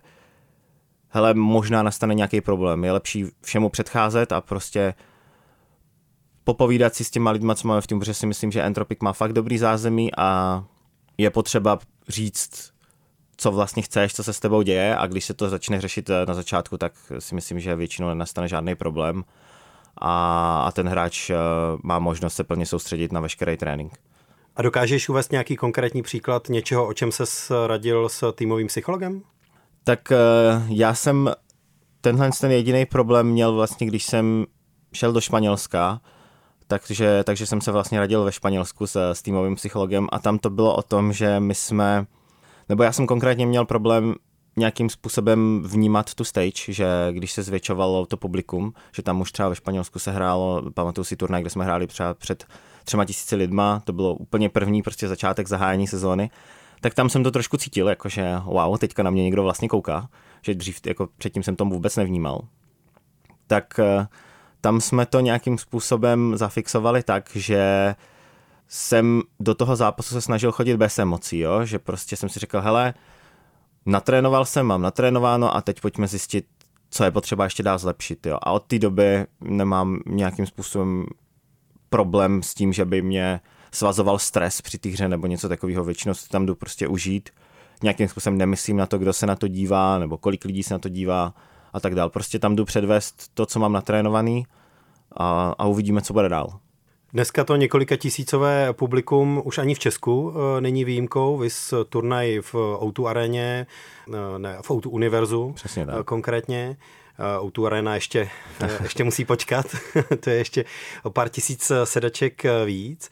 [1.13, 2.83] hele, možná nastane nějaký problém.
[2.83, 4.93] Je lepší všemu předcházet a prostě
[6.43, 9.13] popovídat si s těma lidma, co máme v tom, protože si myslím, že Entropic má
[9.13, 10.63] fakt dobrý zázemí a
[11.17, 12.73] je potřeba říct,
[13.37, 16.25] co vlastně chceš, co se s tebou děje a když se to začne řešit eh,
[16.27, 19.23] na začátku, tak si myslím, že většinou nenastane žádný problém
[19.97, 21.35] a, a ten hráč eh,
[21.83, 23.93] má možnost se plně soustředit na veškerý trénink.
[24.55, 27.23] A dokážeš uvést nějaký konkrétní příklad něčeho, o čem se
[27.67, 29.21] radil s týmovým psychologem?
[29.83, 30.17] Tak eh,
[30.67, 31.29] já jsem
[32.01, 34.45] tenhle ten jediný problém měl vlastně, když jsem
[34.93, 36.01] šel do Španělska,
[36.67, 40.49] takže, takže jsem se vlastně radil ve Španělsku s, s týmovým psychologem a tam to
[40.49, 42.05] bylo o tom, že my jsme,
[42.69, 44.15] nebo já jsem konkrétně měl problém
[44.57, 49.49] nějakým způsobem vnímat tu stage, že když se zvětšovalo to publikum, že tam už třeba
[49.49, 52.45] ve Španělsku se hrálo, pamatuju si turnaj, kde jsme hráli třeba před
[52.83, 56.29] třema tisíci lidma, to bylo úplně první prostě začátek zahájení sezóny,
[56.83, 60.09] tak tam jsem to trošku cítil, jakože wow, teďka na mě někdo vlastně kouká,
[60.41, 62.41] že dřív jako předtím jsem tomu vůbec nevnímal.
[63.47, 64.07] Tak eh,
[64.61, 67.95] tam jsme to nějakým způsobem zafixovali tak, že
[68.67, 71.65] jsem do toho zápasu se snažil chodit bez emocí, jo?
[71.65, 72.93] že prostě jsem si říkal, hele,
[73.85, 76.45] natrénoval jsem, mám natrénováno a teď pojďme zjistit,
[76.89, 78.25] co je potřeba ještě dál zlepšit.
[78.25, 78.37] Jo?
[78.41, 81.05] A od té doby nemám nějakým způsobem
[81.89, 83.39] problém s tím, že by mě
[83.73, 85.83] svazoval stres při té hře nebo něco takového.
[85.83, 87.29] Většinou si tam jdu prostě užít.
[87.83, 90.79] Nějakým způsobem nemyslím na to, kdo se na to dívá nebo kolik lidí se na
[90.79, 91.33] to dívá
[91.73, 92.09] a tak dál.
[92.09, 94.45] Prostě tam jdu předvést to, co mám natrénovaný
[95.17, 96.59] a, a uvidíme, co bude dál.
[97.13, 101.37] Dneska to několika tisícové publikum už ani v Česku e, není výjimkou.
[101.37, 103.67] Vys turnaj v Outu aréně,
[104.07, 105.95] e, ne, v Outu univerzu Přesně tak.
[105.99, 106.77] E, konkrétně.
[107.41, 108.29] Outu arena ještě,
[108.83, 109.65] ještě musí počkat,
[110.19, 110.65] to je ještě
[111.03, 113.09] o pár tisíc sedaček víc.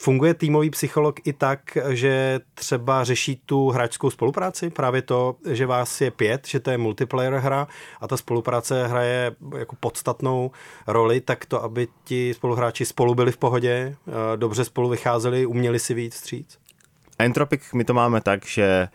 [0.00, 4.70] Funguje týmový psycholog i tak, že třeba řeší tu hráčskou spolupráci?
[4.70, 7.68] Právě to, že vás je pět, že to je multiplayer hra
[8.00, 10.50] a ta spolupráce hraje jako podstatnou
[10.86, 13.96] roli, tak to, aby ti spoluhráči spolu byli v pohodě,
[14.36, 16.58] dobře spolu vycházeli, uměli si víc vstříc?
[17.18, 18.88] Entropic my to máme tak, že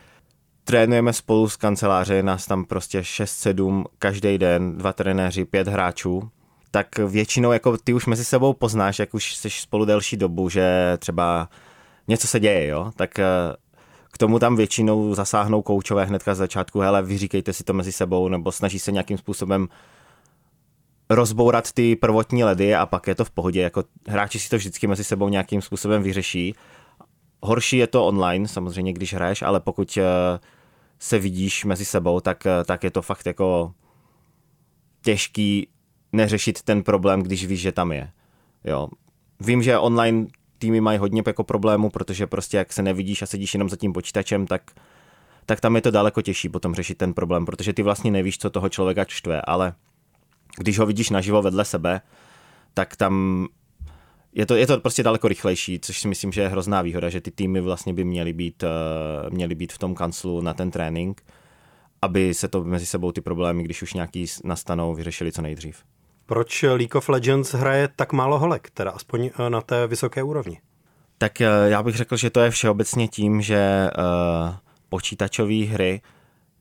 [0.64, 6.30] trénujeme spolu s kanceláře, nás tam prostě 6-7 každý den, dva trenéři, pět hráčů
[6.76, 10.98] tak většinou jako ty už mezi sebou poznáš, jak už jsi spolu delší dobu, že
[11.00, 11.50] třeba
[12.08, 13.26] něco se děje, jo, tak eh,
[14.12, 18.28] k tomu tam většinou zasáhnou koučové hnedka z začátku, hele, vyříkejte si to mezi sebou,
[18.28, 19.68] nebo snaží se nějakým způsobem
[21.10, 24.88] rozbourat ty prvotní ledy a pak je to v pohodě, jako hráči si to vždycky
[24.88, 26.56] mezi sebou nějakým způsobem vyřeší.
[27.42, 30.04] Horší je to online, samozřejmě, když hraješ, ale pokud eh,
[31.00, 33.74] se vidíš mezi sebou, tak, eh, tak je to fakt jako
[35.02, 35.68] těžký
[36.16, 38.10] neřešit ten problém, když víš, že tam je.
[38.66, 38.88] Jo.
[39.40, 43.54] Vím, že online týmy mají hodně jako problémů, protože prostě jak se nevidíš a sedíš
[43.54, 44.72] jenom za tím počítačem, tak,
[45.46, 48.50] tak tam je to daleko těžší potom řešit ten problém, protože ty vlastně nevíš, co
[48.50, 49.74] toho člověka čtve, ale
[50.58, 52.02] když ho vidíš naživo vedle sebe,
[52.74, 53.46] tak tam
[54.34, 57.22] je to, je to prostě daleko rychlejší, což si myslím, že je hrozná výhoda, že
[57.22, 61.22] ty týmy vlastně by měly být, uh, měly být v tom kanclu na ten trénink,
[62.02, 65.84] aby se to mezi sebou ty problémy, když už nějaký nastanou, vyřešili co nejdřív.
[66.28, 70.60] Proč League of Legends hraje tak málo holek, teda aspoň eh, na té vysoké úrovni?
[71.18, 74.56] Tak eh, já bych řekl, že to je všeobecně tím, že uh,
[74.90, 76.02] počítačové hry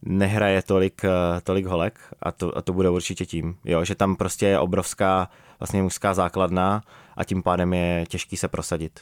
[0.03, 1.03] nehraje tolik,
[1.43, 5.31] tolik holek a to, a to bude určitě tím, jo, že tam prostě je obrovská
[5.61, 6.83] vlastně mužská základna
[7.17, 9.01] a tím pádem je těžký se prosadit.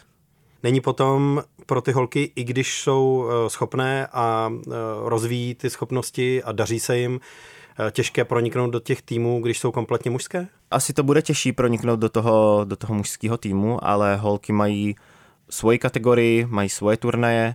[0.62, 4.53] Není potom pro ty holky, i když jsou schopné a
[5.05, 9.72] rozvíjí ty schopnosti a daří se jim, Eh, těžké proniknout do těch týmů, když jsou
[9.72, 10.48] kompletně mužské?
[10.70, 14.96] Asi to bude těžší proniknout do toho, do toho mužského týmu, ale holky mají
[15.50, 17.54] svoji kategorii, mají svoje turnaje.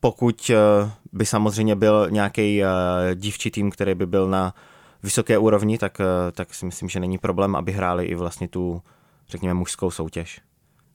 [0.00, 2.66] Pokud eh, by samozřejmě byl nějaký eh,
[3.14, 4.54] dívčí tým, který by byl na
[5.02, 5.98] vysoké úrovni, tak,
[6.32, 8.82] tak si myslím, že není problém, aby hráli i vlastně tu,
[9.28, 10.40] řekněme, mužskou soutěž.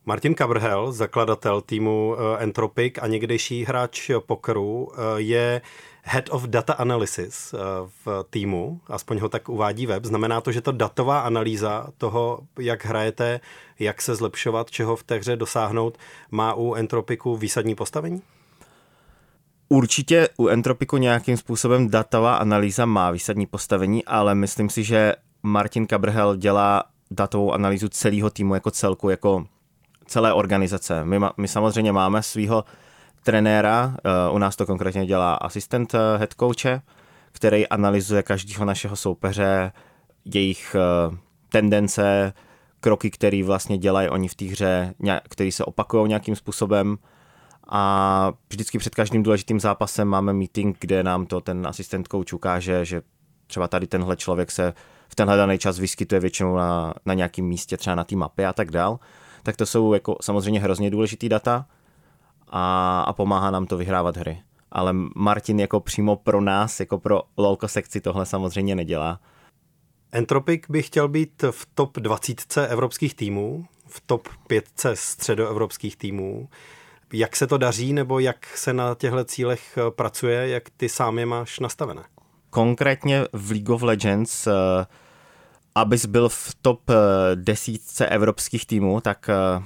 [0.08, 5.62] Martin Cabrhel, zakladatel týmu Entropic a někdejší hráč pokeru, je
[6.04, 7.58] Head of Data Analysis eh,
[8.06, 10.06] v týmu, aspoň ho tak uvádí web.
[10.06, 13.40] Znamená to, že to datová analýza toho, jak hrajete,
[13.80, 15.98] jak se zlepšovat, čeho v té hře dosáhnout,
[16.32, 18.22] má u Entropiku výsadní postavení?
[19.70, 25.88] Určitě u Entropiku nějakým způsobem datová analýza má výsadní postavení, ale myslím si, že Martin
[25.88, 29.46] Cabrhel dělá datovou analýzu celého týmu jako celku, jako
[30.08, 31.06] celé organizace.
[31.06, 32.64] My, my samozřejmě máme svého
[33.24, 36.82] trenéra, eh, u nás to konkrétně dělá asistent eh, head coache,
[37.32, 39.72] který analyzuje každého našeho soupeře,
[40.26, 41.18] jejich eh,
[41.50, 42.34] tendence,
[42.80, 44.94] kroky, které vlastně dělají oni v té hře,
[45.30, 46.98] který se opakují nějakým způsobem
[47.70, 52.86] a vždycky před každým důležitým zápasem máme meeting, kde nám to ten asistent coach ukáže,
[52.86, 53.02] že
[53.48, 54.74] třeba tady tenhle člověk se
[55.10, 58.54] v tenhle daný čas vyskytuje většinou na, na nějakém místě, třeba na té mapě a
[58.54, 59.00] tak dál.
[59.48, 61.66] Tak to jsou jako samozřejmě hrozně důležitý data
[62.48, 64.42] a, a pomáhá nám to vyhrávat hry.
[64.72, 69.20] Ale Martin jako přímo pro nás, jako pro lolko sekci tohle samozřejmě nedělá.
[70.12, 76.50] Entropic by chtěl být v top 20 evropských týmů, v top 5 středoevropských týmů.
[77.14, 81.26] Jak se to daří, nebo jak se na těchto cílech pracuje, jak ty sám je
[81.26, 82.04] máš nastavené?
[82.50, 84.52] Konkrétně v League of Legends, eh,
[85.82, 86.96] abys byl v top eh,
[87.36, 89.64] desítce evropských týmů, tak eh,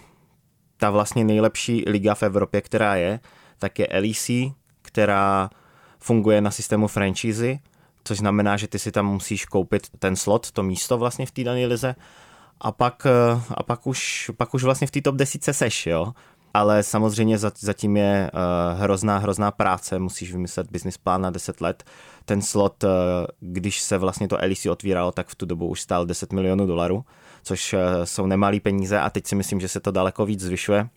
[0.78, 3.20] ta vlastně nejlepší liga v Evropě, která je,
[3.60, 5.50] tak je LEC, která
[6.00, 7.58] funguje na systému franchise,
[8.04, 11.44] což znamená, že ty si tam musíš koupit ten slot, to místo vlastně v té
[11.44, 11.96] dané lize.
[12.64, 13.08] A pak,
[13.54, 16.14] a pak, už, pak už vlastně v té top desítce seš, jo
[16.54, 21.84] ale samozřejmě zatím je uh, hrozná, hrozná práce, musíš vymyslet business plán na 10 let.
[22.26, 22.90] Ten slot, uh,
[23.40, 27.06] když se vlastně to LEC otvíralo, tak v tu dobu už stál 10 milionů dolarů,
[27.44, 30.90] což uh, jsou nemalý peníze a teď si myslím, že se to daleko víc zvyšuje.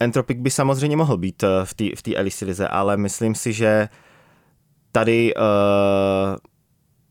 [0.00, 3.52] Entropic by samozřejmě mohl být uh, v té v tý LEC lize, ale myslím si,
[3.52, 3.88] že
[4.92, 5.42] tady uh,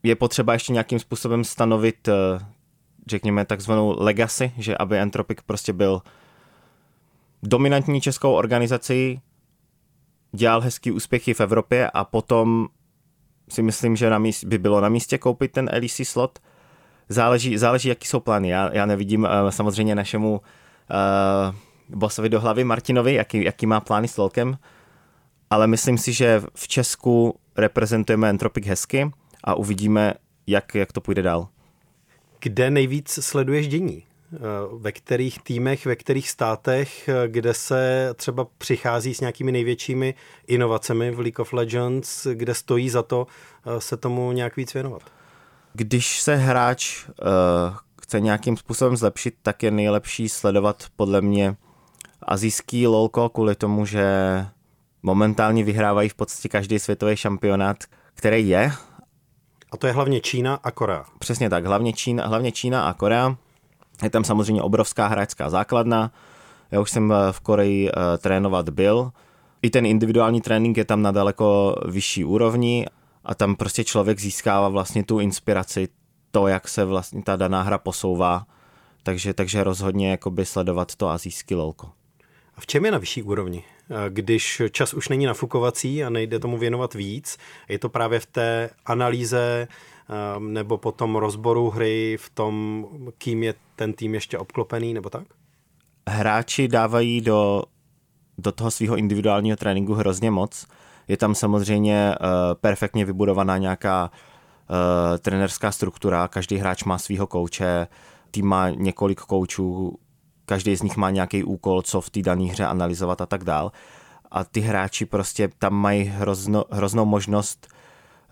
[0.03, 2.13] je potřeba ještě nějakým způsobem stanovit, uh,
[3.07, 6.01] řekněme, takzvanou legacy, že aby Entropic prostě byl
[7.43, 9.21] dominantní českou organizaci,
[10.31, 12.67] dělal hezký úspěchy v Evropě a potom
[13.49, 14.11] si myslím, že
[14.45, 16.39] by bylo na místě koupit ten LEC slot.
[17.09, 18.49] Záleží, záleží jaký jsou plány.
[18.49, 21.55] Já, já nevidím uh, samozřejmě našemu uh,
[21.89, 24.57] bossovi do hlavy Martinovi, jaký, jaký má plány s lolkem,
[25.49, 29.11] ale myslím si, že v Česku reprezentujeme Entropic hezky
[29.43, 30.13] a uvidíme,
[30.47, 31.47] jak, jak to půjde dál.
[32.39, 34.03] Kde nejvíc sleduješ dění?
[34.33, 34.39] Eh,
[34.77, 40.15] ve kterých týmech, ve kterých státech, eh, kde se třeba přichází s nějakými největšími
[40.47, 43.27] inovacemi v League of Legends, kde stojí za to
[43.65, 45.01] eh, se tomu nějak víc věnovat?
[45.73, 47.15] Když se hráč uh,
[48.01, 51.55] chce nějakým způsobem zlepšit, tak je nejlepší sledovat podle mě
[52.21, 54.05] azijský lolko kvůli tomu, že
[55.03, 57.77] momentálně vyhrávají v podstatě každý světový šampionát,
[58.13, 58.71] který je.
[59.71, 61.05] A to je hlavně Čína a Korea.
[61.19, 63.35] Přesně tak, hlavně Čína, hlavně Čína a Korea.
[64.03, 66.11] Je tam samozřejmě obrovská hráčská základna.
[66.71, 69.11] Já už jsem eh, v Koreji uh, trénovat byl.
[69.61, 72.85] I ten individuální trénink je tam na daleko vyšší úrovni
[73.23, 75.87] a tam prostě člověk získává vlastně tu inspiraci,
[76.31, 78.45] to, jak se vlastně ta daná hra posouvá.
[79.03, 81.89] Takže, takže rozhodně jakoby sledovat to azijský lolko.
[82.57, 83.63] A v čem je na vyšší úrovni?
[83.89, 87.37] Eh, když čas už není nafukovací a nejde tomu věnovat víc,
[87.69, 89.67] je to právě v té analýze
[90.09, 92.85] Ehm, nebo potom rozboru hry v tom,
[93.17, 95.23] kým je ten tým ještě obklopený, nebo tak?
[96.09, 97.63] Hráči dávají do,
[98.37, 100.67] do toho svého individuálního tréninku hrozně moc.
[101.07, 102.27] Je tam samozřejmě uh,
[102.61, 107.87] perfektně vybudovaná nějaká uh, trenerská struktura, každý hráč má svého kouče,
[108.31, 109.99] tým má několik koučů,
[110.45, 113.71] každý z nich má nějaký úkol, co v té dané hře analyzovat a tak dál.
[114.31, 117.67] A ty hráči prostě tam mají hrozno, hroznou možnost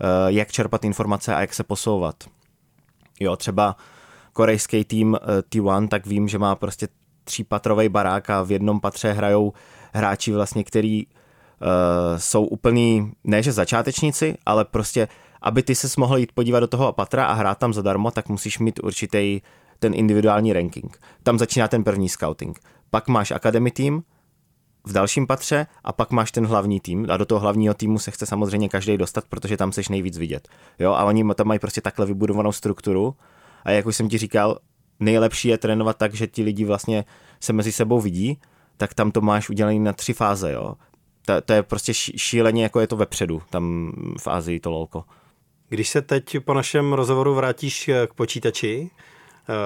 [0.02, 2.24] Eh, jak čerpat informace a jak se posouvat.
[3.20, 3.76] Jo, třeba
[4.32, 6.88] korejský tým eh, T1, tak vím, že má prostě
[7.24, 9.52] třípatrový barák a v jednom patře hrajou
[9.92, 11.12] hráči vlastně, který uh,
[12.16, 15.08] jsou úplný, ne že začátečníci, ale prostě,
[15.42, 18.58] aby ty se mohl jít podívat do toho patra a hrát tam zadarmo, tak musíš
[18.58, 19.40] mít určitý
[19.82, 20.98] ten individuální ranking.
[21.22, 22.60] Tam začíná ten první scouting.
[22.90, 24.02] Pak máš academy tým,
[24.86, 28.10] v dalším patře a pak máš ten hlavní tým a do toho hlavního týmu se
[28.10, 30.48] chce samozřejmě každý dostat, protože tam seš nejvíc vidět.
[30.78, 33.14] Jo, a oni tam mají prostě takhle vybudovanou strukturu
[33.64, 34.58] a jak už jsem ti říkal,
[35.00, 37.04] nejlepší je trénovat tak, že ti lidi vlastně
[37.40, 38.38] se mezi sebou vidí,
[38.76, 40.74] tak tam to máš udělané na tři fáze, jo.
[41.26, 45.04] To, to je prostě šíleně, jako je to vepředu, tam v Ázii to lolko.
[45.68, 48.90] Když se teď po našem rozhovoru vrátíš k počítači,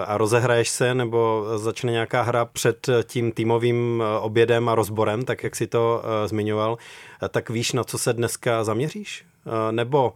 [0.07, 5.45] a rozehraješ se, nebo začne nějaká hra před tím týmovým eh, obědem a rozborem, tak
[5.45, 6.79] jak si to uh, zmiňoval,
[7.23, 9.25] eh, tak víš, na co se dneska zaměříš?
[9.71, 10.15] Nebo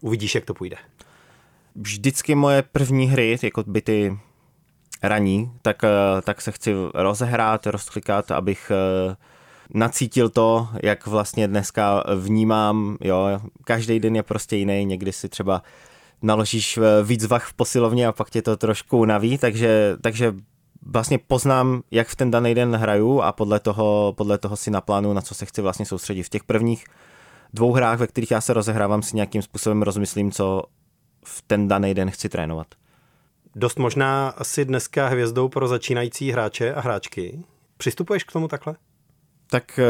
[0.00, 0.76] uvidíš, jak to půjde?
[1.76, 4.18] Vždycky moje první hry, jako by ty
[5.02, 5.82] raní, tak,
[6.22, 8.72] tak se chci rozehrát, rozklikat, abych
[9.74, 15.62] nacítil to, jak vlastně dneska vnímám, jo, každý den je prostě jiný, někdy si třeba
[16.22, 20.34] naložíš eh, víc vach v posilovně a pak tě to trošku unaví, takže, takže
[20.86, 25.12] vlastně poznám, jak v ten daný den hraju a podle toho, podle toho si naplánu,
[25.12, 26.22] na co se chci vlastně soustředit.
[26.22, 26.84] V těch prvních
[27.54, 30.62] dvou hrách, ve kterých já se rozehrávám, si nějakým způsobem rozmyslím, co
[31.24, 32.66] v ten daný den chci trénovat.
[33.56, 37.44] Dost možná asi dneska hvězdou pro začínající hráče a hráčky.
[37.76, 38.76] Přistupuješ k tomu takhle?
[39.52, 39.84] Tak eh,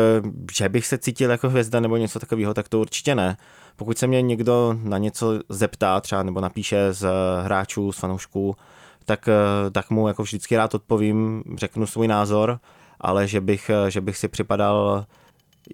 [0.57, 3.37] že bych se cítil jako hvězda nebo něco takového, tak to určitě ne.
[3.77, 7.07] Pokud se mě někdo na něco zeptá třeba nebo napíše z
[7.43, 8.57] hráčů, z fanoušků,
[9.05, 12.59] tak, eh, tak mu jako vždycky rád odpovím, řeknu svůj názor,
[13.01, 15.05] ale že bych, eh, že bych si připadal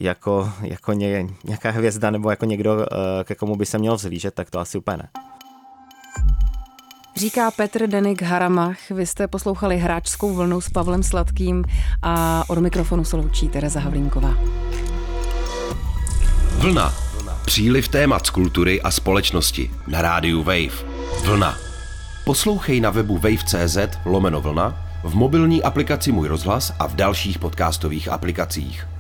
[0.01, 2.87] jako, jako ně, nějaká hvězda nebo jako někdo,
[3.25, 5.09] ke komu by se měl vzlížet, tak to asi úplně ne.
[7.19, 8.91] Říká Petr Denik Haramach.
[8.91, 11.65] Vy jste poslouchali hráčskou vlnu s Pavlem Sladkým
[12.03, 14.39] a od mikrofonu se loučí Tereza Havlínková.
[16.59, 16.95] Vlna.
[17.45, 20.85] Příliv témat z kultury a společnosti na rádiu Wave.
[21.25, 21.57] Vlna.
[22.25, 28.09] Poslouchej na webu wave.cz lomeno vlna, v mobilní aplikaci Můj rozhlas a v dalších podcastových
[28.09, 28.98] aplikacích.